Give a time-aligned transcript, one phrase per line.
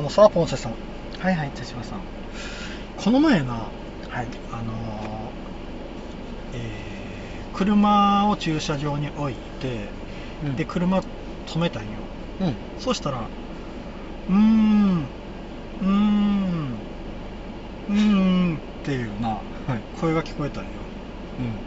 [0.00, 0.72] あのさポンセさん。
[1.18, 2.00] はいはい茶島さん。
[2.96, 3.70] この前な
[4.08, 4.30] はい。
[4.50, 9.92] あのーえー車を駐車場に置いて、
[10.42, 10.56] うん。
[10.56, 11.00] で車
[11.44, 11.98] 止めたんよ。
[12.40, 12.56] うん。
[12.78, 13.28] そしたら
[14.30, 16.78] うーんうーん
[17.90, 19.82] うーんっていうな、はい。
[20.00, 20.70] 声が聞こえたんよ。
[21.38, 21.60] うん。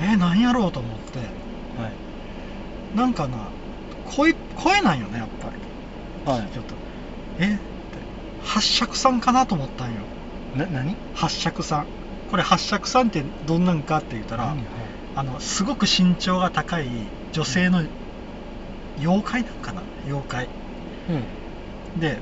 [0.00, 1.18] えー、何やろうと思って。
[1.76, 1.92] はい。
[2.96, 3.50] なんかな
[4.04, 6.30] 声声なんよねやっぱり。
[6.30, 6.50] はい。
[6.50, 6.74] ちょっと
[7.42, 7.58] え？
[8.44, 10.00] 八尺さんかなと思ったんよ。
[10.56, 10.96] な何？
[11.14, 11.86] 八尺さん。
[12.30, 14.64] これ八尺さんってどんなんかって言ったら何？
[15.14, 16.86] あのすごく身長が高い
[17.32, 17.84] 女性の
[18.98, 19.82] 妖怪なんかな？
[20.06, 20.48] 妖怪。
[21.96, 22.00] うん。
[22.00, 22.18] で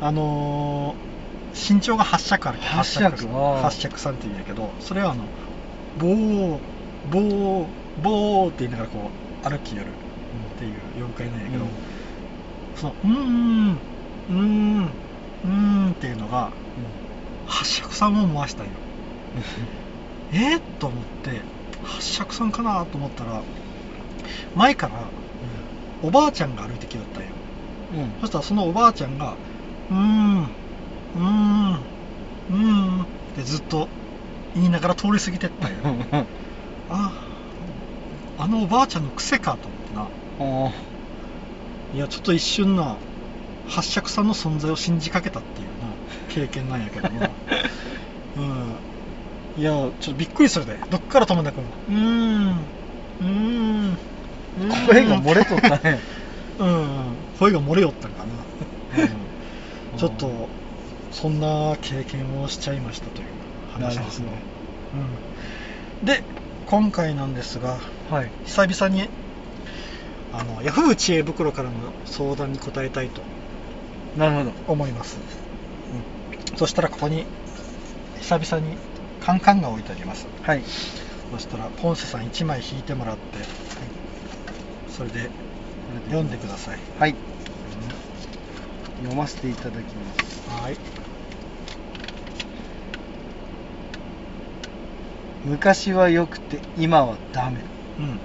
[0.00, 1.12] あのー
[1.74, 3.26] 身長が8尺ある八尺？
[3.28, 4.14] 八尺さん。
[4.14, 5.22] って言うんやけどそれはあの
[5.98, 6.58] ボー
[7.10, 7.66] ボー
[8.02, 9.10] ボーって言いながらこ
[9.44, 11.70] う歩き寄るっていう妖怪なんやけど、うん。
[12.74, 13.78] そのうーん
[14.28, 16.52] うーんうーんっていうのが
[17.44, 18.72] 八尺さんを思わしたんよ。
[20.32, 21.42] えー、と思って
[21.82, 23.44] 八尺さんかなと思ったら
[24.54, 25.10] 前から
[26.02, 27.30] おばあちゃんが歩いてきよったんよ。
[27.92, 28.14] うん。
[28.20, 29.38] そしたらそのおばあちゃんが
[29.90, 32.56] 「うーんうーんうー
[33.00, 33.88] ん」ってずっと
[34.54, 35.80] 言いながら通り過ぎてったんよ。
[35.84, 36.26] う ん
[36.88, 37.12] あ
[38.36, 40.10] あのおばあちゃんの癖かと思ってな。
[41.92, 42.98] いやちょっと一瞬な
[43.66, 45.94] 八尺さんの存在を信じかけたっていうな
[46.28, 47.30] 経験なんやけどな
[48.36, 48.76] うん。
[49.56, 50.78] いやちょっとびっくりするで。
[50.90, 51.64] どっから止まんだくん。
[51.64, 52.66] うーん。
[53.20, 53.98] うーん。
[54.86, 56.00] 声が漏れとったね。
[56.58, 57.16] うん。
[57.38, 60.48] 声が漏れよったんかな、うん、ちょっあと
[61.10, 63.26] そんな経験をしちゃいましたという
[63.72, 64.28] 話ですね。
[66.02, 66.22] うん、で
[66.66, 67.78] 今回なんですが
[68.10, 68.30] はい。
[68.44, 69.08] 久々に
[70.32, 71.74] あのヤフー知恵袋からの
[72.06, 73.22] 相談に答えたいと
[74.16, 74.52] なるほど。
[74.72, 75.18] 思います、
[76.52, 77.24] うん、そしたらここに
[78.20, 78.76] 久々に
[79.20, 80.26] カンカンが置いてあります。
[80.42, 80.62] はい。
[81.32, 83.38] そしたらポンセさん1枚引いてもらって、
[84.88, 85.30] それで
[86.06, 87.14] 読んでください、はい。
[89.02, 90.50] 読ませていただきます。
[90.50, 90.76] はい。
[95.44, 97.64] 昔は良くて今はダメ。
[97.98, 98.20] うん。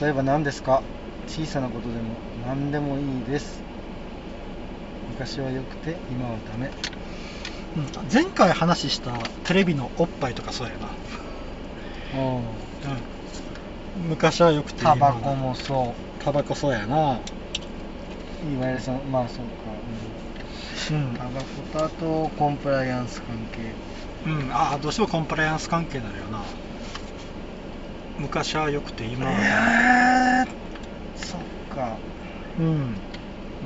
[0.00, 0.82] 例えば何ですか？
[1.26, 2.16] 小さなことでも
[2.46, 3.67] 何でもいいです
[5.18, 6.70] 昔は良くて今はダメ。
[7.76, 7.86] うん。
[8.12, 9.10] 前回話した
[9.42, 10.92] テレビのおっぱいとかそうやな、
[12.16, 12.54] お
[13.96, 17.16] うん、昔はよくてタバコもそタバコそうやな。
[17.16, 19.72] ういわゆるそのまあそうか、
[20.90, 21.14] ううん。
[21.14, 23.74] ん、タバコとあとコンプライアンス関係。
[24.24, 26.44] うん、ああどうしてもコンプライアンス関係になるよな。
[28.18, 30.46] 昔はよくて今は、えー、
[31.16, 31.40] そっ
[31.70, 31.98] か。
[32.56, 33.07] うん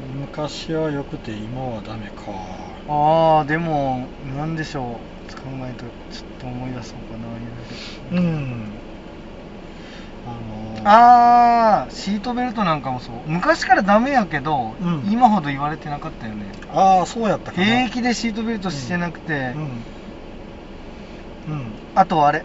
[0.03, 2.23] 昔はよくて今はダメか。
[2.89, 5.35] ああでもなんでしょう。
[5.35, 8.83] 考えたらちょっと思い出そうかないろいろうん。
[10.25, 13.31] あのーああシートベルトなんかもそう。
[13.31, 15.03] 昔からダメやけど、うん。
[15.11, 16.53] 今ほど言われてなかったよね。
[16.69, 19.85] ああそうやったかな平気でシートベルトしてなくて、うん、
[21.49, 21.77] うん。
[21.95, 22.45] あとあれ。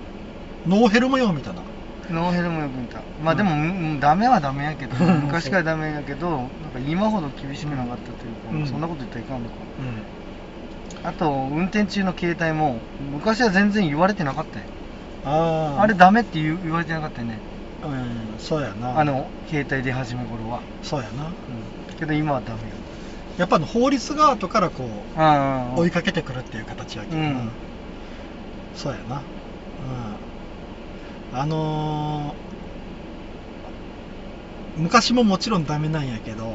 [0.66, 1.63] ノーヘルもよみたいな
[2.09, 3.01] ノーヘルもよく見た。
[3.22, 4.00] まあうんでも、うん。
[4.00, 5.22] ダメはダメやけどうん。
[5.25, 8.68] 昔からダメやけどなんか今ほど厳しくなかったというか、うん。
[8.68, 9.56] そんなこと言ったらいかんのか。
[9.79, 10.03] うん。
[11.03, 14.66] あと運転中の携帯も昔は全然言われてなかったよ。
[15.23, 17.40] あああれダメって言う言われてなかったよね。
[17.84, 19.00] うんそうやな。
[19.00, 21.34] あの携帯出始め頃は、そうやな。
[22.00, 22.75] けど今はダメよ。
[23.38, 27.51] やっぱあの法律が後からこう追いかけてくるっていう形やけどな、うん。
[28.74, 29.24] そうやな。
[29.79, 30.26] うん
[31.33, 32.47] あのー
[34.77, 36.53] 昔ももちろんダメなんやけど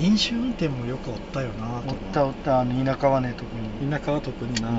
[0.00, 3.44] 飲酒運転もよくおったよなとおったおったあの田舎はね特
[3.84, 3.90] に。
[3.90, 4.76] 田舎は特にな、うん。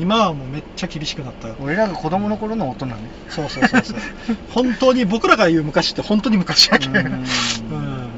[0.00, 1.56] 今はもうめっちゃ厳しくなったよ。
[1.60, 2.94] 俺らが子供の頃の大人ね
[3.28, 4.00] そうそうそうそう。
[4.54, 6.98] 本当に僕らが言う昔って本当に昔やけど、うん。
[6.98, 8.10] うん。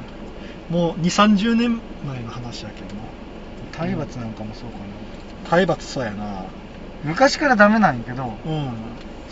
[0.69, 3.03] もう2 3 0年前の話やけどな
[3.73, 4.85] 体罰なんかもそうかな。
[5.49, 6.45] 体罰そうやな。
[7.05, 8.37] 昔からダメなんやけど。
[8.45, 8.73] うん、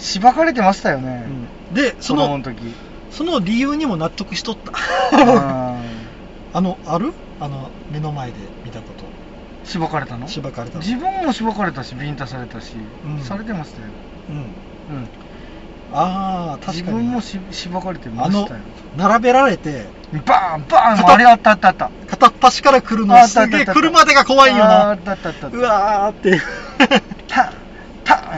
[0.00, 1.26] しばかれてましたよね、
[1.70, 2.74] うん、でそのの時。
[3.10, 4.72] その理由にも納得しとった。
[5.12, 5.76] あ
[6.54, 7.12] あのある？
[7.40, 9.04] あの目の前で見たこと。
[9.64, 10.28] ーしばかれたの？
[10.28, 10.84] しばかれたの？
[10.84, 12.74] 自分もしばかれたしビンタされたし、
[13.04, 13.22] うん。
[13.22, 13.88] されてましたよ、
[14.30, 14.36] うん。
[14.36, 14.44] うん、
[15.92, 16.76] ああ確かに。
[16.76, 18.60] 自分もししばかれてましたよ。
[18.96, 19.86] 並べられて。
[20.24, 21.90] バーンバーン片あれあったあったあった。
[22.08, 24.88] 片っ端から来るあのすげえ来るまでが怖いよな。
[24.88, 25.46] ああったあったあった。
[25.48, 26.40] うわーって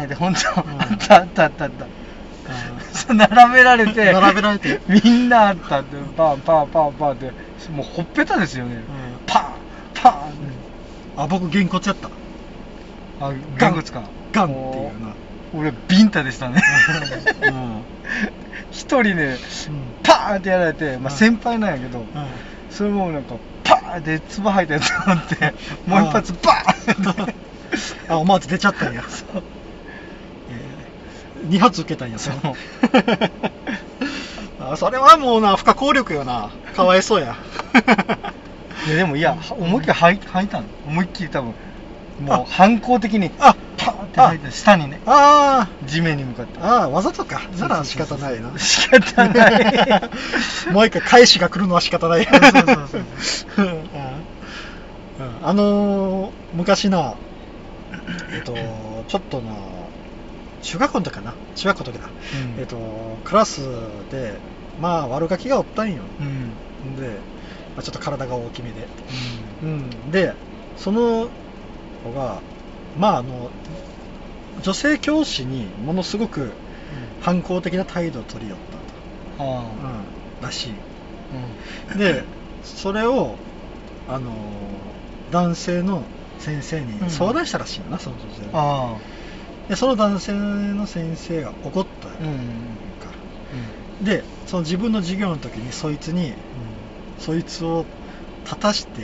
[0.03, 0.81] タンって本当、ん。
[0.81, 1.65] あったあったあった。
[1.65, 1.87] あった
[3.15, 4.81] 並べられて並べられて。
[4.89, 7.33] みんなあったってパンパンパンパンって
[7.71, 8.83] もうほっぺたですよね、うん。
[9.27, 9.45] パン
[9.95, 10.15] パン。
[11.17, 12.09] あ僕げんこつやった。
[13.21, 13.75] あガン。
[13.75, 14.03] コツか。
[14.33, 15.15] ガンっていうな。
[15.55, 16.63] 俺ビンタでしたね。
[17.43, 17.83] うん。
[18.71, 19.37] 一人ね
[19.69, 22.07] うんパーンってやられて、まあ、うん先輩なんやけど、うん。
[22.71, 25.55] それもなんかパーンって唾吐いたやつがあって
[25.87, 27.35] もう一発バーンって。
[28.09, 29.03] あ思わず出ちゃったんや。
[29.09, 29.43] そう。
[29.43, 29.52] え
[31.49, 32.35] 2発受けたんやそう
[34.61, 36.51] あそれはもうな不可抗力よな。
[36.77, 37.37] かわいそうや。
[38.87, 40.65] いやでもいや思いっきり吐い吐いたの。
[40.87, 41.55] 思いっきり多分
[42.21, 42.39] もあ。
[42.41, 43.57] う反抗的にあ。
[43.77, 45.01] パーンって吐いた下にね。
[45.07, 46.61] あ地面に向かって。
[46.61, 47.43] あああわざとか。
[47.59, 48.57] なら仕方ないな。
[48.59, 50.11] 仕方ない。
[50.73, 52.25] もう一回返しが来るのは仕方ない。
[52.25, 53.05] そうそうそう。
[53.59, 53.65] うん。
[53.67, 53.79] うん。
[55.43, 57.15] あのー昔な
[58.33, 58.55] えっと
[59.09, 59.53] ちょっとな
[60.63, 61.35] 中学校の時かな？
[61.55, 62.09] 中学校の時だ、
[62.57, 62.61] うん。
[62.61, 62.77] えっと
[63.25, 63.61] クラス
[64.11, 64.41] で
[64.81, 66.03] まあ悪ガキがおったんよ。
[66.21, 66.97] うん。
[66.97, 67.09] で、
[67.77, 68.87] まあ、ちょっと体が大きめで。
[69.63, 70.11] うん。
[70.11, 70.35] で
[70.77, 71.29] その
[72.05, 72.41] 子が
[72.99, 73.51] まああの
[74.63, 76.53] 女性教師にものすごく
[77.21, 78.59] 反抗的な態度を取りよっ
[79.39, 79.65] たと、あ
[80.41, 80.75] うん、らしい。
[81.95, 82.25] あで
[82.63, 83.35] それを
[84.09, 84.31] あの
[85.31, 86.03] 男性の
[86.39, 88.97] 先生に相談したらしいよな、その女性は。
[88.97, 88.97] あ
[89.69, 92.41] でその男性の先生が怒ったうんうん。
[93.01, 93.07] か
[94.01, 96.33] ら、でその自分の授業の時にそいつに
[97.19, 97.87] そいつを
[98.45, 99.03] 立たして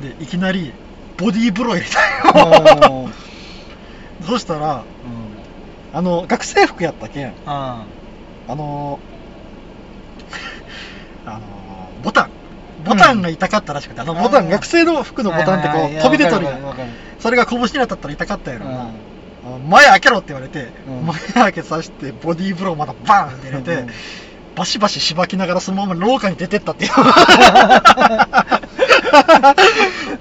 [0.00, 0.72] でいきなり
[1.16, 3.08] ボディーブロー入れたよ。
[4.26, 4.84] そしたら
[5.92, 7.84] あの学生服やったけんあ
[8.48, 8.98] あの
[11.26, 11.38] あの
[12.02, 12.30] ボタン。
[12.84, 16.74] ボタンが痛かったらしくて、あのボタン学生の服のボタンってこう飛び出とるやん。
[17.20, 18.78] それが拳に当たったら痛かったやろな、うん。
[18.80, 18.90] あ
[19.68, 21.06] 前開けろって言われて、うん。
[21.06, 23.90] 前開けさせてボディーブローまたバーンって入れて、うん。
[24.54, 26.92] バシバシしばきながらそのまま廊下に出てったっていう。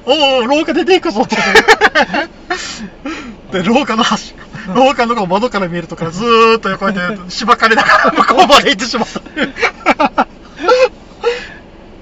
[0.06, 1.38] おお廊下出ていくぞって。
[3.52, 4.34] で廊下の端
[4.74, 10.28] 廊下の窓から見えるとこからずーっと横にやってしばかれながら向こうまで行ってしまった。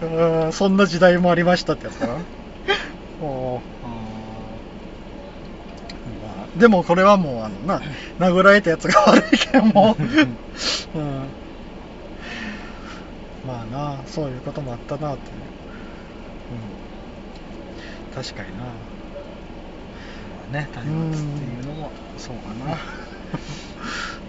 [0.06, 2.14] うんそんな時代もありましたってやつかな
[6.60, 7.82] でもこれはもうあのな
[8.20, 9.96] 殴られたやつが悪いけんも。
[9.98, 10.04] う、
[10.98, 11.26] うん、
[13.48, 15.36] まあなそういうこともあったなっていう、
[18.14, 18.66] うん、確かにな。
[20.60, 22.78] ね体罰っていうのもそうかな。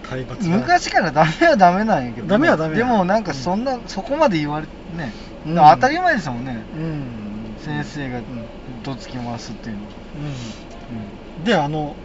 [0.09, 0.57] 体罰が。
[0.57, 2.27] 昔からダメはダメなんやけど。
[2.27, 2.85] ね、ダメはダメや。
[2.85, 5.11] でもなんかそんな、そこまで言われてね、
[5.45, 5.55] うん。
[5.55, 6.63] 当たり前ですもんね。
[6.75, 7.21] うん。
[7.59, 8.21] 先生が
[8.83, 9.81] どつき回すっていうの。
[11.37, 11.43] うん。
[11.43, 11.95] であの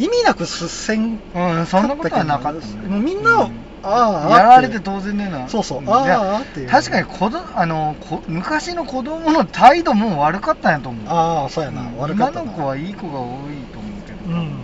[0.00, 3.70] 意味なくすせんうん、うん、そんなことはなかったもうみんなをうん。
[3.82, 5.48] ああやられて当然ねえな。
[5.48, 5.88] そうそううん。
[5.88, 6.68] ああああっていう。
[6.68, 11.08] 確かに子どあのこ昔の子供の態度も悪かったんやと思う。
[11.08, 11.96] ああそうやな、うん。
[11.98, 12.42] 悪かったな。
[12.42, 14.60] 今の子はいい子が多いと思うけど、うん。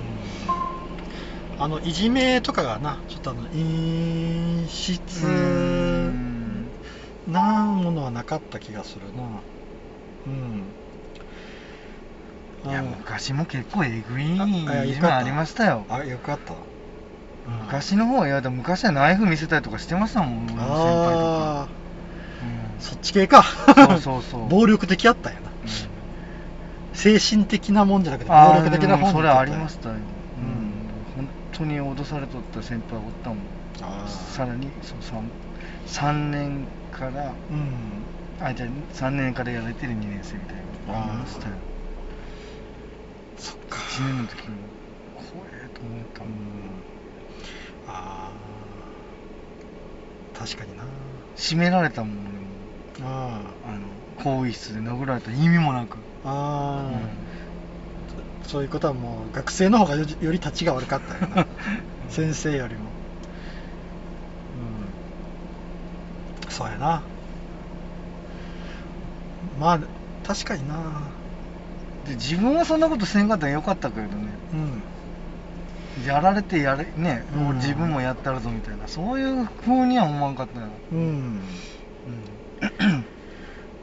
[1.58, 6.68] あのいじめとかがなちょっとあの陰湿うん。
[7.26, 9.22] なものはなかった気がするな。
[10.26, 10.85] うん
[12.68, 12.90] いやうん。
[12.98, 15.86] 昔も結構えぐいああいじめありましたよ。
[15.88, 16.54] あよかった。
[17.62, 20.56] 昔の方はいや昔はナイフ見せたりとかしてましたもん先
[21.04, 23.42] 輩とああか、そっち系か。
[23.74, 24.48] そうそうそう。
[24.50, 25.50] 暴力的やったんやな。
[25.64, 25.70] うん。
[26.92, 29.98] 精神的なもんじゃなくて暴力的なでもそれありましたよ、う
[30.38, 30.44] うん。
[30.44, 33.38] ん、本当に脅されとった先輩おったもん。
[34.08, 35.30] さらにそう 3,
[35.86, 38.06] 3年からうん。
[38.38, 41.56] あじゃあ3年からやられてる2年生みたいなのありましたよ
[43.36, 43.78] そっか。
[43.78, 44.56] 1年の時も
[45.14, 46.82] 怖えと思ったもん、
[47.86, 48.32] あ
[50.34, 50.84] あ確かにな。
[51.36, 52.46] 締められたもん俺も
[53.02, 57.26] ああの更衣室で殴られた意味もなく、あああ、うん。
[58.46, 61.46] そういうことはもう学生の方がよりより立ちが悪かったよな。
[62.08, 62.90] 先生よりも。
[64.54, 64.94] うん。
[66.48, 67.02] そうやな。
[69.58, 69.80] まあ
[70.26, 71.12] 確かにな
[72.08, 74.08] で自分はそんなことせんかったらよかったけどね。
[74.52, 74.82] うん。
[76.06, 77.56] やられてやれね、もううん。
[77.56, 78.86] 自分もやったるぞみたいな。
[78.86, 81.40] そういう風には思わんかったよ、うん。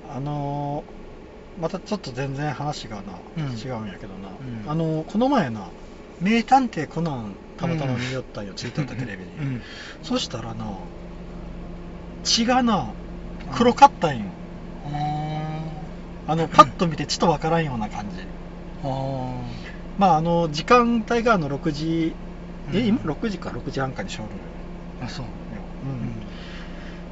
[0.10, 3.44] あのーまたちょっと全然話がな、うん。
[3.56, 4.30] 違うんやけどな、
[4.66, 4.72] うん。
[4.72, 5.68] あのーこの前な
[6.22, 9.62] 「名探偵コナン」たまたま見よったんよ、ついてたテレビに、うん。
[10.02, 10.66] そしたらな
[12.24, 12.88] 血がな
[13.56, 14.26] 黒かったんよ、
[16.28, 18.18] あのパッと見て血とわからんような感じ。
[18.84, 19.42] あ
[19.98, 22.14] まああの時間帯があの6時
[22.74, 22.86] えうん。
[22.88, 24.30] 今6時か？6時半かにしょる
[25.06, 25.26] あそう。
[25.26, 25.32] よ、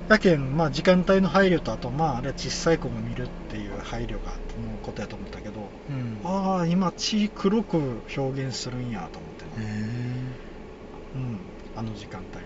[0.09, 6.19] やけんまあ時間帯の配慮とあとまああれは小さい子も見るっていう配慮がのことやと思ったけどうん。
[6.23, 11.39] ああ今血黒く表現するんやと思ってねへえうん。
[11.75, 12.41] あの時間帯の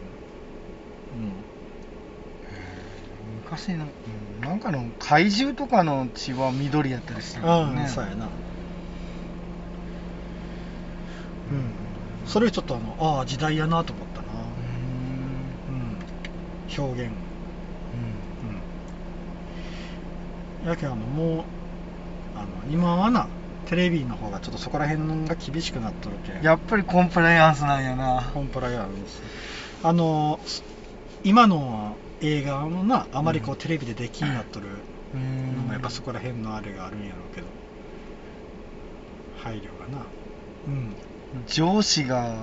[3.46, 7.52] 昔の、うんなんかの怪獣とかの血は緑やったりしてるね。
[7.52, 8.26] うん、そうやな。
[8.26, 8.30] うん。
[12.28, 14.28] それちょっとあのああ時代やなと思ったな。
[15.70, 16.80] うん。
[16.80, 16.86] うん。
[16.86, 17.12] 表現。
[20.64, 20.70] うん。
[20.70, 21.44] やけんあのもう
[22.36, 23.28] あの今はな
[23.66, 26.44] テレビの方がちょっとそこら辺が厳しくなっとるけん。
[26.44, 28.32] やっぱりコンプライアンスなんやな。
[28.34, 29.22] コンプライアンス。
[29.84, 30.40] あの
[31.24, 34.68] 今の映画もなあまりこうテレビでできになっとる。
[35.72, 37.48] やっぱそこら辺のあれがあるんやろうけど。
[39.44, 40.06] 配慮がな。
[40.68, 40.96] うん。
[41.48, 42.34] 上司が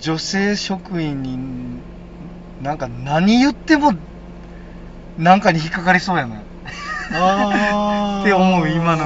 [0.00, 1.38] 女性職員に
[2.62, 3.92] なんか何言っても
[5.18, 6.36] なんかに引っかかりそうやな。
[8.22, 9.04] って思う今の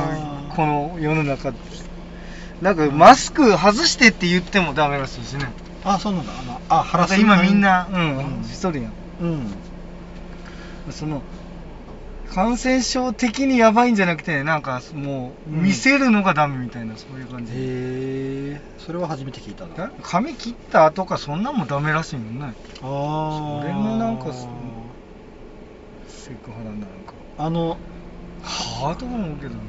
[0.51, 1.53] この世の中
[2.63, 5.47] なんかマスク外してって言ってもダメらしいしね。
[5.85, 6.33] あそうなんだ。
[6.39, 8.41] あのあハラス今みんなううん。
[8.41, 8.93] んしとるやん。
[9.21, 9.47] うん
[10.93, 11.23] その
[12.33, 15.63] 感染症的にやばいんじゃなくてなんかもううん。
[15.65, 17.53] 見せるのがダメみたいな、そういう感じ。
[17.53, 19.87] へえそれは初めて聞いたな。
[19.87, 22.47] え髪切った後かそんなんもダメらしいもんね。
[22.47, 22.51] あ
[22.83, 24.49] あそれもなんかそ
[26.07, 27.15] セクハラになるんか。
[27.39, 27.71] あの
[28.43, 29.61] はあと思うけどね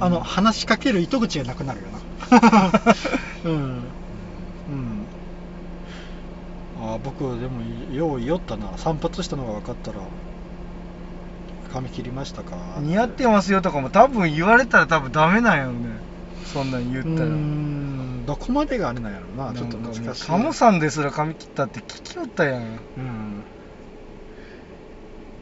[0.00, 2.70] あの話しかける糸口がなくなるよな。
[3.44, 3.84] うん。
[4.68, 5.06] うん。
[6.80, 7.62] あー僕でも
[7.94, 8.76] よう言おったな。
[8.76, 10.00] 散髪したのが分かったら
[11.72, 12.56] 髪切りましたか？
[12.80, 16.00] 似合ってますよとかも多分言われたら多分ダメなんやろね。
[16.52, 17.28] そんなん言うったら。
[18.26, 19.54] どこまでがあれなんやろな。
[19.54, 20.26] ちょっと難しい。
[20.26, 22.62] タモさんですら髪切ったって聞きよったやん。
[22.96, 23.44] うん。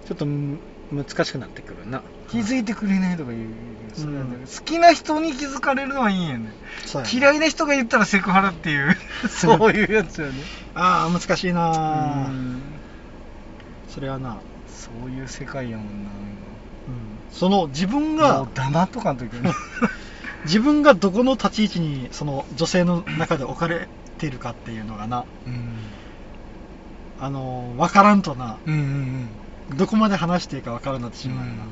[0.06, 0.58] ちょっとむ
[0.92, 2.02] 難しくなってくるな。
[2.28, 4.46] 気づいてくれないとか言う、うん。
[4.46, 6.52] 好きな人に気づかれるのはいいんやね。
[7.12, 8.96] 嫌いな人が言ったらセクハラっていう。
[9.28, 10.34] そういうやつよね。
[10.74, 12.62] ああ難しいなうん。
[13.88, 14.38] それはな、
[14.86, 16.10] そういう世界やもんな。
[17.30, 19.52] その自分もがう黙っとかんといけない。
[20.44, 23.88] 自分がどこの立ち位置にその女性の中で置かれ
[24.18, 25.24] ているかっていうのがな。
[25.46, 25.74] うん。
[27.18, 28.58] あの分からんとな。
[28.66, 29.28] うんうん
[29.76, 31.64] どこまで話していいか分からんなってしうんまうよな。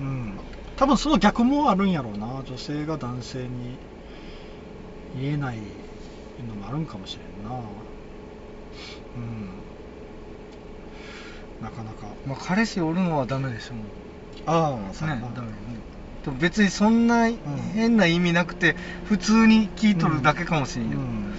[0.00, 0.32] うん、
[0.76, 2.42] 多分その逆もあるんやろうな。
[2.44, 3.76] 女性が男性に
[5.20, 5.58] 言えない
[6.48, 7.56] のもあるんかもしれんな。
[9.16, 9.57] うん
[11.62, 12.06] なかなか。
[12.26, 13.74] まあ彼氏おるのはダメでしょ
[14.46, 15.22] ああねそうやな。
[15.34, 15.54] ダメね。
[16.24, 17.28] でも別にそんな
[17.74, 21.34] 変な意味なくて普通に聞いとるだけかもしれんよ、うん。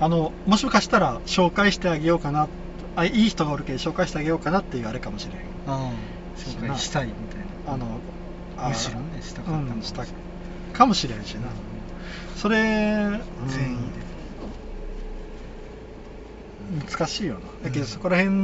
[0.00, 2.48] あのもしかしたら紹介してあげようかな。
[2.96, 5.36] あいい人がおるけど紹介してあげようかなっていうあれかもしれん。
[5.70, 5.90] ああ。
[6.36, 7.74] 紹介したいみたいな。
[7.74, 7.86] あの
[8.58, 10.04] あむしろねしたかったうんした
[10.72, 11.48] かもしれんしな、
[12.36, 12.62] それ、う
[13.08, 13.48] ん。
[13.48, 14.15] 善意で
[16.70, 17.40] 難しいよな。
[17.64, 18.34] だけうんどそこら辺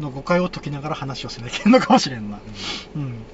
[0.00, 2.40] の誤解を解きながら話をせなきゃいけんのかもしれんな。
[2.96, 3.24] うん。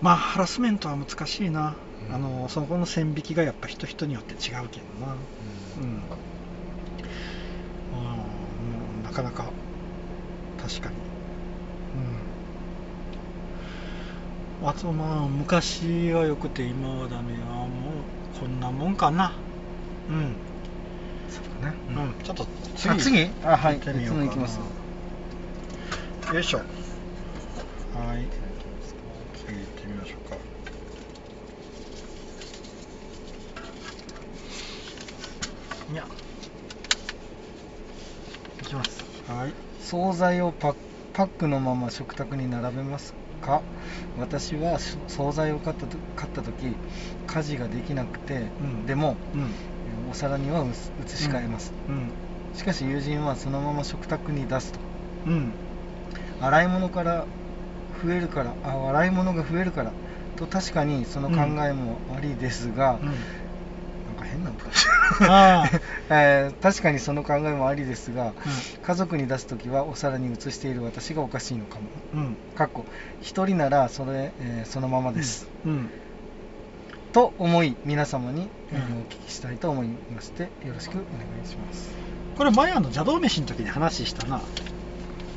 [0.00, 1.76] まあハラスメントは難しいな、
[2.08, 2.14] うん。
[2.14, 5.12] あのそこの線引きがやっぱ人人によって違うけどな。
[5.12, 6.00] うん、うん。
[9.04, 9.44] なかなか
[10.62, 10.94] 確かに。
[14.62, 14.68] うん。
[14.68, 17.32] あとまあ昔はよくて今はダメ。
[17.40, 17.68] はもう
[18.38, 19.32] こんなもんかな。
[20.08, 20.36] うん
[21.30, 23.30] そうかねうん、ちょっとあ次。
[23.42, 23.74] あはい。
[23.78, 24.58] 行ってみようかな別の行きます
[26.34, 26.58] よいしょ。
[26.58, 26.64] は
[28.18, 28.28] い。
[29.46, 30.36] 次行ってみましょうか。
[35.92, 36.06] いや
[38.62, 39.02] いきます。
[39.30, 39.54] はい。
[39.80, 40.76] 惣菜をパッ
[41.12, 43.62] パックのまま食卓に並べますか？
[44.16, 46.76] 私はし惣菜を買ったと買った時
[47.26, 48.86] 家事ができなくて、うん。
[48.86, 49.52] でもうん
[50.10, 52.12] お皿には移し替えます、うん。
[52.52, 54.80] しかし友人はそのまま食卓に出すと。
[55.26, 55.54] うん。
[56.40, 57.28] 洗い物から
[58.02, 59.94] 増えるからあ洗い物が増えるから
[60.36, 63.14] と確かにその考えもありですが、うん。
[64.06, 64.88] なんか変なのかもしい、
[66.10, 68.32] えー確かにその考えもありですがう
[68.82, 71.86] 家族に出す時はお皿に移している私がおかしいのかも。
[71.86, 72.38] んうん。
[72.54, 72.86] かっこ
[73.20, 75.90] 一人ならそれ、えーそのままです、うん
[77.12, 81.04] と思い皆様に、えーうんお聞きしたいと思いましてよろしくお願
[81.42, 81.90] いします。
[82.36, 84.40] これ前あの邪道飯の時に話したな。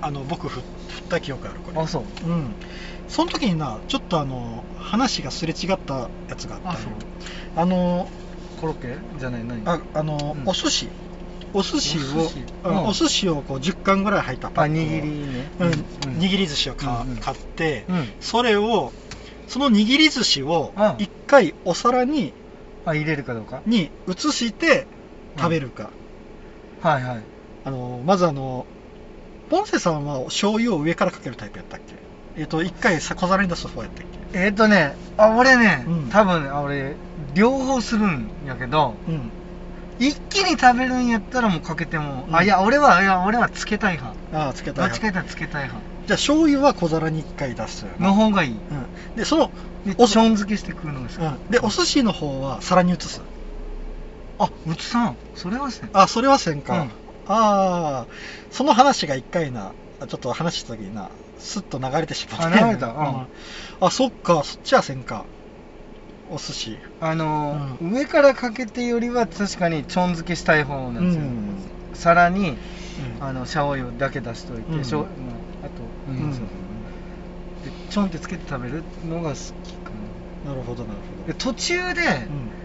[0.01, 1.81] あの僕振振った記憶あるこれ。
[1.81, 2.03] あそう。
[2.27, 2.55] うん。
[3.07, 6.91] その時になちょっとあの話がすれ違ったやつがあったそう。
[7.55, 8.07] あの
[8.61, 8.95] コロッケ？
[9.19, 9.61] じゃない何？
[9.65, 10.49] ああの、うん。
[10.49, 10.89] お寿司。
[11.53, 13.29] お寿司をお寿司。
[13.29, 15.47] をこう10貫ぐらい入ったパッ握りね。
[15.59, 15.67] うん。
[15.67, 16.19] うん。
[16.19, 18.13] 握り寿司を買って、うん。
[18.19, 18.91] それを
[19.47, 20.95] その握り寿司をうん。
[20.99, 22.33] 一回お皿に
[22.85, 24.85] あ入れるかどうかに移して
[25.37, 25.89] 食べるか、
[26.81, 27.21] はいはい。
[27.65, 28.65] あのまずあの
[29.49, 31.79] ポンセさんは醤油を上からかけるタイプやったっ
[32.35, 32.41] け？
[32.41, 34.39] えっ、と一回さ小皿に出す方やったっけ？
[34.39, 36.09] えっ、とねあ俺ね、うん。
[36.09, 36.95] 多分あ俺
[37.35, 39.31] 両方するんやけどうん。
[39.99, 42.35] 一気に食べるんやったらもうかけても、うん。
[42.35, 44.19] あいや俺はいや俺はつけたい派。
[44.37, 48.51] ああつけたいどっちか言ったらつけたい派じゃあ醤油は小皿に一回出すの方がいい。
[48.51, 49.51] うん、でその
[49.85, 53.21] でおちょん漬けして食うのが好き、うん、でお寿司の方は皿に移す。
[54.39, 55.17] あうつさん。
[55.35, 55.89] それはせん。
[55.93, 56.87] あそれはせんか、うん。
[56.89, 56.91] あ
[57.27, 58.07] あ
[58.51, 59.73] その話が一回な
[60.07, 62.59] ちょっと話した時になスッと流れてしまって。
[62.59, 62.87] あ流れた。
[62.87, 63.27] うん。
[63.79, 64.43] あそっか。
[64.43, 65.25] そっちはせんか。
[66.29, 66.77] お寿司。
[66.99, 71.55] あのー上からかけてよりは確かにちょん漬けしたい方なんですよ、うん。
[71.93, 72.57] 皿にうん
[73.19, 74.85] あのシャオ油だけ出しといて、うん。
[74.85, 75.07] しょ
[75.61, 76.31] あ、あと、うん。
[77.63, 79.91] でちょんってつけて食べるのが好きか
[80.43, 82.01] なるほどなるなで途中で,、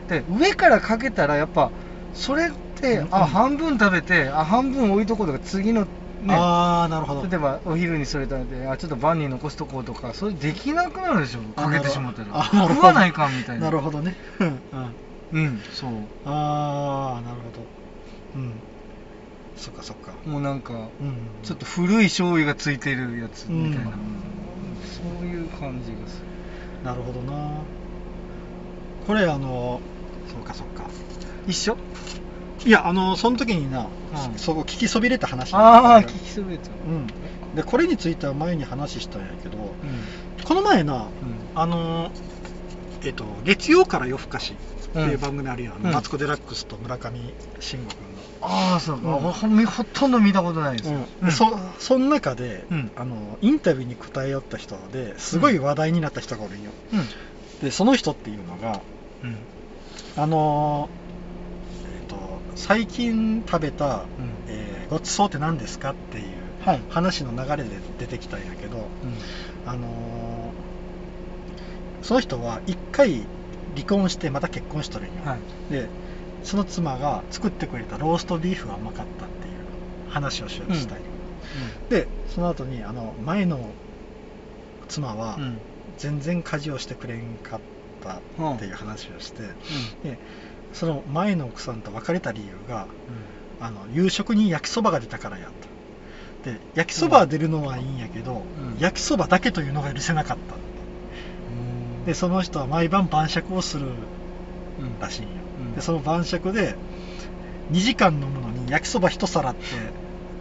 [0.08, 1.72] ほど、で上からかけたらやっぱ
[2.12, 3.08] それって、うん。
[3.10, 5.86] あ半分食べてあ半分置いとこうとか次の
[6.20, 7.26] ねああなるほど。
[7.28, 12.44] 例えばお昼にそれ食べてあちょっと晩に残しとこうとかそれできなくなるでしょあかけてしまったら。
[12.68, 13.66] 食わないかんみたいな。
[13.66, 14.16] なるほどね。
[14.40, 14.62] うん。
[14.72, 14.94] うん
[15.30, 15.90] うんそう。
[16.24, 17.66] ああなるほど。
[18.34, 18.62] うん
[19.58, 20.12] そっかそっか。
[20.24, 21.28] もうなんかうん。
[21.42, 23.98] ちょっと古い醤油がついてるやつみたいな、うん。
[24.82, 26.26] そういう感じがする。
[26.84, 27.64] なるほどな。
[29.06, 29.80] これあの
[30.32, 30.88] そうかそうか。
[31.46, 31.76] 一緒？
[32.64, 33.88] いやあのその時にな、
[34.30, 34.38] うん。
[34.38, 37.06] そこ聞きそびれた話ああ聞きそびれちゃううん。
[37.54, 40.00] でこれについては前に話したんやけどうん。
[40.44, 41.48] この前なうん。
[41.54, 42.12] あの
[43.04, 44.56] えっと月曜から夜更かし
[44.90, 45.92] っていう番組あるやん、うん。
[45.92, 48.06] マツコ・デラックスと村上信五君
[48.40, 49.00] ああそう。
[49.02, 49.16] か、う
[49.60, 52.92] んほとんど見たことないですの、よ、でそその中で、うん。
[52.96, 57.00] あのインタビューに答えよった人ですごい話題になった人がおるんよ、うん。
[57.60, 58.80] でその人っていうのが
[59.22, 59.36] うん。
[60.16, 60.88] あの
[61.94, 62.16] えっと
[62.54, 64.30] 最近食べた、うん。
[64.48, 66.24] えーごちそうって何ですかっていう
[66.60, 66.80] はい。
[66.88, 69.14] 話の流れで出てきたんやけど、うん。
[69.66, 70.68] あのー
[72.00, 73.26] その人は一回
[73.78, 75.72] 離婚してまた結婚しとるんよ、はい。
[75.72, 75.88] で
[76.42, 79.54] その妻が作ってくれたローストビーフがうまかったっていう
[80.08, 81.04] 話をしようとしたんよ、
[81.88, 83.72] でその後にあの前の
[84.88, 85.42] 妻はうん。
[85.42, 85.60] うん
[85.96, 87.60] 全然家事をしてくれんかっ
[88.02, 88.20] た
[88.54, 89.42] っていう話をして、
[90.02, 90.18] で
[90.74, 92.88] その前の奥さんと別れた理由が
[93.58, 95.50] あの夕食に焼きそばが出たからや
[96.42, 96.50] と。
[96.50, 98.78] で焼きそば出るのはいいんやけど、うん。
[98.78, 100.56] 焼きそばだけというのが許せなかった。
[100.56, 100.67] うん
[102.08, 103.86] でその人は毎晩晩酌をする
[104.78, 105.74] うんらしいんよ、うん。
[105.74, 106.74] でその晩酌で
[107.70, 109.60] 2時間飲むのに焼きそば1皿って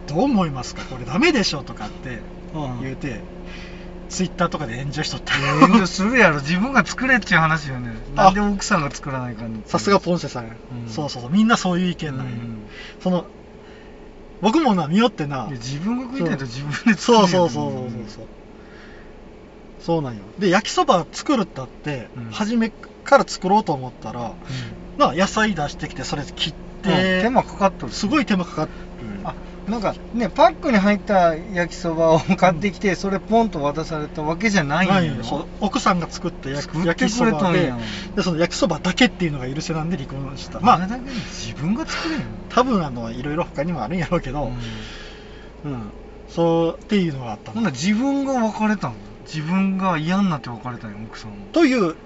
[0.06, 0.82] どう思いますか？
[0.84, 2.22] これダメでしょとかって
[2.54, 2.80] うん。
[2.80, 3.20] 言うて、
[4.08, 5.36] ツイッターとかで炎上しとった。
[5.36, 6.36] 遠慮するやろ。
[6.36, 7.90] 自分が作れっちゅう話よね。
[8.16, 8.22] あ。
[8.22, 10.88] なんで奥さんが作らないかんのさすがポンセさん、うん。
[10.88, 11.30] そうそうそう。
[11.30, 12.66] みんなそういう意見なんよ、うん。
[13.00, 13.26] その
[14.40, 15.48] 僕もな見よってな。
[15.50, 18.28] 自分が食いたいと自分で作るそうよそうそうそうそうそう
[19.88, 20.22] そうなんよ。
[20.38, 22.24] で焼きそば作るったって、うん。
[22.30, 22.70] 初め
[23.04, 24.34] から作ろうと思ったら、
[24.98, 26.58] な野菜出してきてそれ切って、
[26.90, 27.92] うん手間かかっとる。
[27.94, 28.70] すごい手間かかる。
[29.24, 29.34] あ
[29.66, 35.22] なんかねパックに入った焼きそばを買ってきて、それポンと渡されたわけじゃないんよ。
[35.22, 37.72] う奥さんが作った焼きそばで。
[38.14, 40.60] でその焼きそばだけっていうのが許せなんで離婚した。
[40.60, 42.20] まあ自分が作れよ、
[42.50, 44.52] 多分あのいろいろ他にもあるんやろうけど、
[45.64, 45.72] うん。
[45.72, 45.92] うん。
[46.28, 48.96] そうっていうのがあったほんなら自分が別れたん
[49.32, 51.46] 自分が嫌になって別れたんよ奥さんも。
[51.52, 51.96] という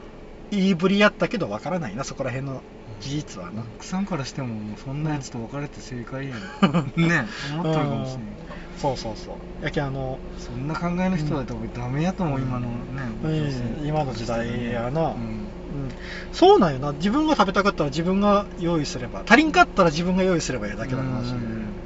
[0.51, 2.63] 言いぶりやったけどわからないなそこら辺の
[3.01, 6.41] 事実はな、奥さんからしてももうそんなやつと別れて正解やん。
[6.97, 8.39] ね思っとるかもしれん。
[8.77, 9.65] そうそうそう。
[9.65, 13.87] やけんあの、そんな考えの人だったらダメやと思う、今のね、うん。
[13.87, 15.53] 今の時代やな、うん。
[15.73, 15.89] うん。
[16.33, 16.93] そうなんよな。
[16.93, 19.23] 自分が食べたかったら自分が用意すれば。
[19.27, 21.31] 足りんかったら自分が用意すればいいだけの話。
[21.31, 21.77] で、うん。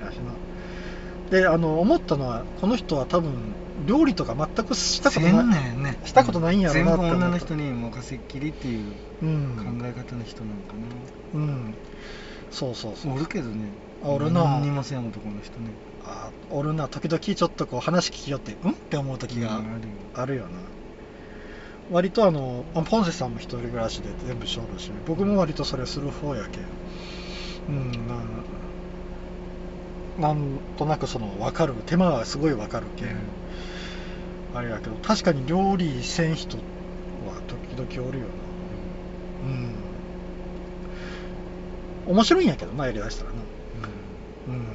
[0.00, 0.32] やしな
[1.34, 9.56] であの思ったのはこの人は多分料理とか全くしたことない、ねしたことないんやろうなって女の人に任せっきりっていううん。
[9.80, 10.74] 考え方の人なのか
[11.34, 11.76] うん。
[12.50, 13.10] そうそうそう。
[13.10, 13.72] な、おるけどね。
[14.00, 14.44] あおるな。
[14.44, 15.72] 何にもせん男の人ね。
[16.04, 16.86] あおるな。
[16.86, 20.44] 時々ちょっとこう話聞きよってうんって思う時がうんあるよ。
[20.44, 20.60] な、
[21.90, 24.78] 割とあのあポンセさんも一人暮らしで全部しょる。
[24.78, 26.64] し僕も割とそれする方やけん。
[27.68, 28.14] うんな
[30.18, 33.16] なんとなくその分かる手間はすごい分かるけん、
[34.54, 36.62] あれやけど確かに料理せん人は
[37.48, 38.30] 時々おるよな。
[39.48, 39.74] うん。
[42.06, 43.36] 面白いんやけどなやりだしたらな。
[44.48, 44.54] うん。
[44.54, 44.66] っ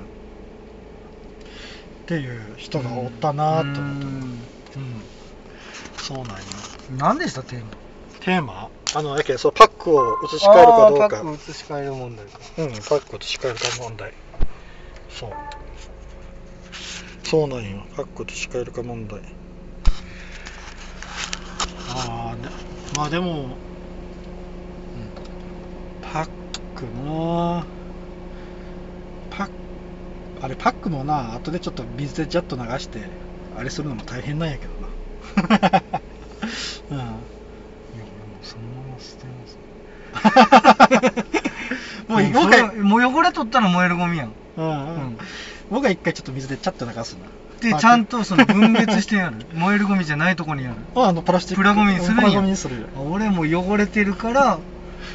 [2.07, 4.05] ていう人がおったなーって思って。
[4.05, 5.01] うん。
[5.97, 6.33] そうなんよ
[6.97, 7.65] 何でしたテーマ？
[8.19, 8.69] テーマ？
[8.95, 11.09] あのやけんそうパックを移し替えるかどうか。
[11.09, 12.39] パック移し替える問題か。
[12.57, 14.11] うんパックを移し替えるか問題
[15.09, 15.31] そう。
[17.23, 17.85] そうなんよ。
[17.95, 19.21] パックを移し替えるか問題。
[21.91, 22.49] ああね
[22.95, 23.57] まあでも
[26.01, 26.29] パッ
[26.75, 27.65] クな
[29.29, 29.51] パック
[30.41, 32.99] あれパックもな後でちょっと水でジャッと流して
[33.55, 34.89] あれするのも大変なんやけどな。
[36.91, 36.97] うん。
[36.97, 37.05] いや
[37.93, 39.59] 俺もそのまま捨てます。
[42.07, 44.48] もうも僕がうもう汚れ取ったら燃えるゴミやんうんうんうん
[45.69, 47.25] 僕が一回ちょっと水でチャッと流すな
[47.61, 49.35] でちゃんとその分別してやる。
[49.53, 50.77] 燃えるゴミじゃないとこにやる。
[50.95, 51.61] ああのプラスチック。
[51.61, 52.17] プラゴミにするん。
[52.17, 54.59] やプラゴミにするよ俺もう汚れてるからあ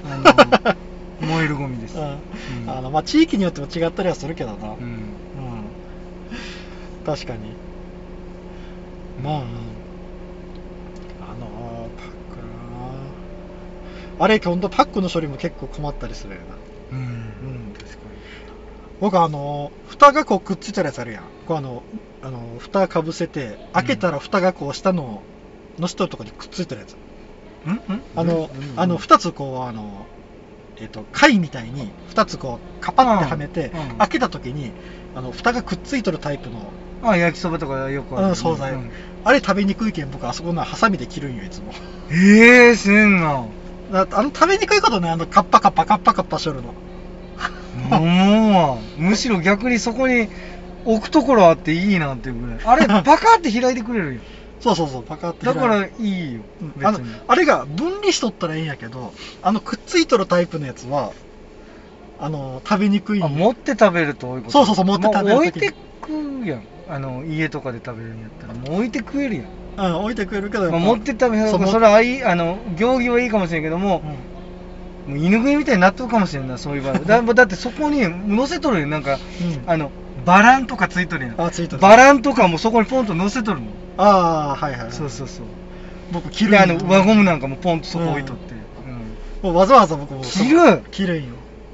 [0.02, 0.76] の
[1.26, 2.04] 燃えるゴミです、うん。
[2.04, 2.70] うん。
[2.70, 4.74] あのまあ地域によっても違ったりはするけどな、うん。
[4.74, 5.70] うん。
[7.06, 7.54] 確かに。
[9.22, 9.42] まあ
[11.30, 12.54] あのパックな。
[14.18, 16.56] あれ今度パックの処理も結構困ったりするよな。
[16.92, 17.53] うん、うん
[19.04, 21.24] 僕あの蓋がこうくっついてるやつあるやん。
[21.46, 21.82] こうあの
[22.22, 25.22] あの蓋かぶせて開けたら蓋がこう下の
[25.78, 26.96] のしとるとこにくっついてるやつ。
[27.66, 27.76] にん？
[27.76, 28.02] ん？
[28.16, 28.80] あの、うん？
[28.80, 30.06] あの、二つこう、あの、
[30.80, 33.80] えっ、と、貝みたいに、二つこう、カパってはめて、うん。
[33.80, 33.98] うん。
[33.98, 34.72] 開けた時に、
[35.14, 38.28] あの、蓋がくっついとるタイプの、あ焼きそばとかよくある。
[38.28, 38.92] うん、惣菜、うん。
[39.24, 41.72] あれ食べにくいけん、僕、あそこのハサミで切るんよ、いつも。
[42.10, 43.44] ええせんな。
[43.90, 46.74] だあの、食べにくいことね、あの、カッパカッパ、カッパカッパしょるの。
[47.90, 50.28] もうむしろ逆にそこに
[50.84, 52.58] 置くところあっていいなっていうぐらい。
[52.64, 54.20] あれ パカって開いてくれるよ
[54.60, 61.12] そうそうそう、パカって開いだからいいようんあの別にあれが分離しとったらいいんやけど、あの、くっついとるタイプのやつは、
[62.18, 63.20] あの、食べにくい。
[63.20, 64.52] 持って食べると多いこと。
[64.52, 66.62] そうそうそう持って食べるもう置いてくやん。
[66.88, 68.54] あの家とかで食べるんやったら。
[68.54, 71.50] もう置いて食えるやん、うん、置いてくれるけど、まあ、持って食べる。
[71.50, 74.33] そうそれはいいあの行儀はいいかもしれんけども、うん
[75.06, 76.98] もう犬食いみたいになっとるかもしれんなそういう場合。
[77.04, 78.86] だだってそこに乗せとるよ。
[78.86, 79.18] なんか、うん。
[79.66, 79.90] あの
[80.24, 81.40] バランとかついとるやん。
[81.40, 81.82] あ、ついとる。
[81.82, 83.66] バランとかもそこにポンと乗せとるの。
[83.98, 84.92] ああ、はいはいはい。
[84.92, 85.46] そうそうそう。
[86.12, 88.54] 僕切るであの輪ゴムなんかもポンとそこ置いとって、
[89.42, 90.22] もうわざわざ僕も。
[90.22, 90.82] 切る？
[90.90, 91.30] 切るんよ。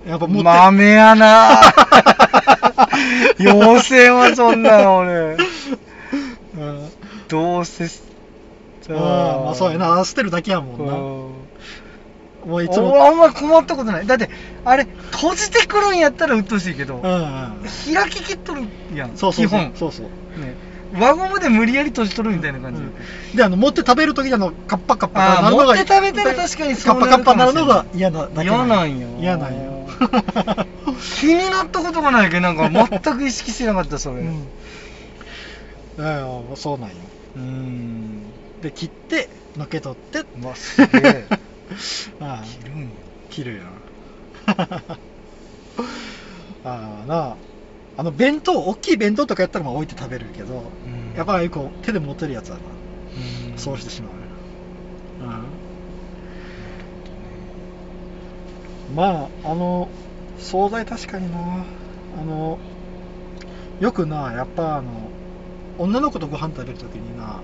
[0.06, 1.60] やっぱ持って、豆やな。
[3.38, 5.36] 妖精はそんなの俺。
[6.58, 6.88] うん、
[7.28, 7.84] どうせ
[8.88, 10.04] あーまあそうやな。
[10.04, 10.92] 捨てるだけやもんな。
[10.94, 11.39] うん
[12.44, 12.92] もういつも。
[12.92, 14.06] 俺あんま困ったことない。
[14.06, 14.30] だって
[14.64, 17.94] あれ閉じてくるんやったら鬱陶しいけど、うんうん。
[17.94, 18.62] 開ききっとる
[18.94, 19.60] やんそうそうそう。
[19.60, 19.72] 基本。
[19.76, 20.06] そうそう。
[20.40, 20.54] ね。
[20.92, 23.36] 輪ゴムで無理やり閉じとるみたいな感じ、うん。
[23.36, 29.08] であの持って食べる時にあのカッパカッパなるのが持って食べたら確かにカそうなッパカッパるかもしれなるのが嫌なだけ嫌なんよ。
[29.20, 29.88] 嫌なんよ。
[31.20, 34.22] 気になったことがないけどなんか全く意識してなかったそれ。
[34.22, 34.50] うん。
[35.96, 36.96] うんそうなんよ。
[37.36, 38.32] うん。
[38.60, 40.24] で切ってのけ取って。
[40.40, 41.24] うわすげえ
[42.20, 42.44] ああ。
[42.44, 42.88] 切るんや。
[43.30, 43.62] 切るよ
[46.64, 47.36] ああなあ。
[47.96, 51.14] あの弁当大きい弁当とかやったらまあ置いて食べるけど、うん。
[51.16, 52.62] やっぱりこう手で持てるやつはな、
[53.52, 53.58] うん。
[53.58, 54.12] そうしてしまう。
[54.12, 54.18] よ
[58.90, 58.96] うん。
[58.96, 59.88] まああの
[60.38, 61.66] 惣菜確かにな。
[62.18, 62.58] あの
[63.80, 65.10] よくなやっぱあの
[65.78, 67.40] 女の子とご飯食べるときにな、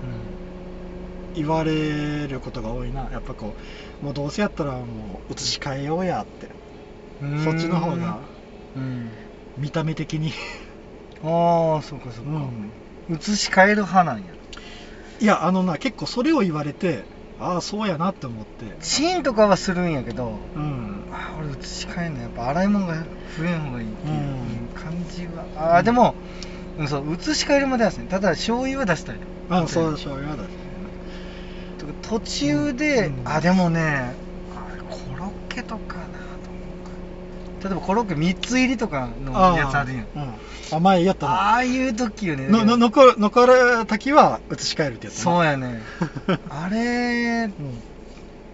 [1.37, 3.09] 言われることが多いな。
[3.11, 3.55] やっぱこ
[4.01, 6.49] うもうどうせやったらもう移し替えようやって。
[7.21, 8.21] うんそっちの方が
[8.75, 9.11] うん。
[9.57, 10.31] 見た目的に。
[11.23, 12.71] ああそうかそうか、うん。
[13.09, 14.33] 移し替える派なんや。
[15.19, 17.05] いやあのな結構それを言われて
[17.39, 18.65] ああそうやなって思って。
[18.81, 21.03] チンとかはするんやけどうん。
[21.11, 22.95] あ俺移し替えんのやっぱ洗い物が
[23.37, 24.15] 増えん方がいいっていうう
[24.65, 24.69] ん。
[24.75, 25.45] 感じは。
[25.55, 26.15] ああでも、
[26.77, 29.19] うん、そう移し替えるまではですねただ醤油は出したい。
[29.49, 30.66] ああそう醤油はだしと
[31.87, 33.27] か途中で、うん。
[33.27, 34.15] あでもね
[34.89, 36.05] コロッケとかな
[36.43, 36.83] と思う。
[36.83, 36.91] か
[37.63, 40.07] 例えばコロッケ3つ入りとかのやつあるやん。
[40.15, 40.33] うん、
[40.71, 42.47] あ前やったなああいう時よね。
[42.47, 45.81] のの残る残る時は移し替えるってやつなそうやね。
[46.49, 47.83] あれうん。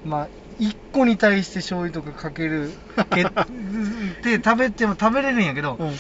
[0.04, 2.72] まあ1個に対して醤油とかかける
[3.10, 5.96] けで食べても食べれるんやけど、うん。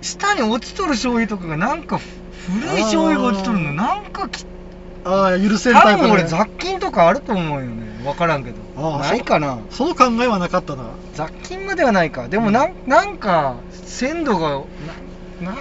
[0.00, 2.00] 下に落ちとる醤油とかがなんか
[2.46, 3.72] 古い醤油が落ちとるの。
[3.72, 4.44] なんかき
[5.06, 8.02] ああ許せんタイ多分俺雑菌とかあると思うよね。
[8.02, 8.56] 分からんけど。
[8.76, 9.58] ああないかな。
[9.70, 10.96] その考えはなかったな。
[11.14, 12.28] 雑菌まではないか。
[12.28, 14.64] でもなん,、なんか鮮度が
[15.40, 15.56] ななん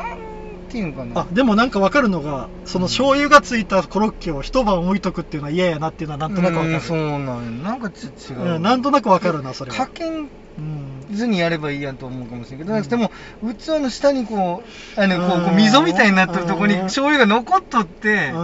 [0.70, 1.22] ていうんかな。
[1.22, 6.74] あでもなんか分かるのがその醤油がついたコロッケを一晩置いとくっていうのは嫌やなっていうのはなんとなく分かる。
[6.74, 7.52] うんそうなんや。
[7.52, 9.78] なんかち違う、うんなんとなく分かるなそれは。
[9.78, 11.16] かけんうん。
[11.16, 14.64] 図にやればいいやんと思うかもしれんけど、でも器の下にこ
[14.98, 16.82] うあのこうこううん溝みたいになってるとこにうん。
[16.84, 18.38] 醤油が残っとって、う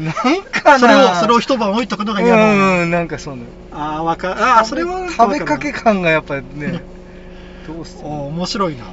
[0.00, 0.04] ん。
[0.04, 2.82] なんかなそれをそれを一晩置いとくのが嫌なの。
[2.82, 6.82] うんなんかそうなのああわかああそれは食べかけ感がやっぱりね
[7.66, 8.84] どうしてお面白いな。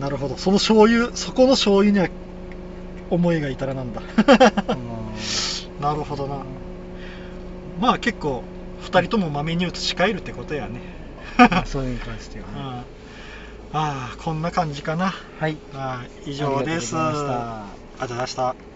[0.00, 0.36] なるほど。
[0.36, 2.08] その醤油そこの醤油には
[3.10, 4.02] 思いが至らなんだ。
[5.80, 6.38] なるほどな。
[7.80, 8.42] まあ結構
[8.84, 10.70] 2人とも豆に移し替えるってことやね。
[10.70, 10.91] まあ
[11.66, 12.56] それに関してはうん。
[12.56, 12.86] ね
[13.72, 15.10] ああこんな感じかな。
[15.10, 15.58] はい。
[15.70, 16.30] はい。
[16.30, 16.96] 以上です。
[16.96, 18.71] ありがとうございました